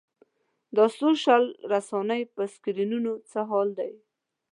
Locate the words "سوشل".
0.99-1.43